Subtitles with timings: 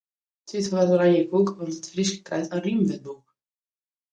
[0.47, 3.25] Tiid foar wat oranjekoek, want it Frysk kriget in rymwurdboek.